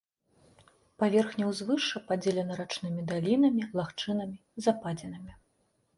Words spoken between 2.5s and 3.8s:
рачнымі далінамі,